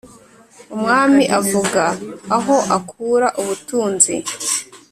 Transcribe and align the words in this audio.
umwami 0.75 1.23
avuga 1.39 1.83
aho 2.37 2.55
akura 2.77 3.27
ubutunzi 3.41 4.15